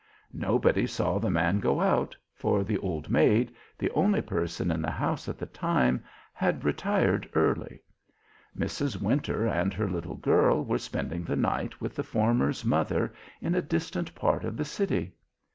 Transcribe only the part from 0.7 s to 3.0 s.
saw the man go out, for the